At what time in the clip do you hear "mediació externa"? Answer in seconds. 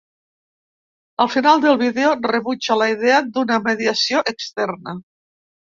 3.71-4.99